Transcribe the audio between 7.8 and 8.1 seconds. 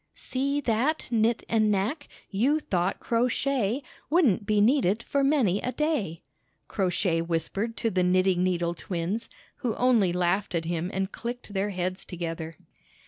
the